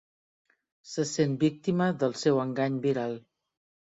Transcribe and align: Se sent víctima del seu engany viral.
Se 0.93 1.05
sent 1.09 1.35
víctima 1.43 1.91
del 2.05 2.17
seu 2.21 2.41
engany 2.47 2.81
viral. 2.87 3.17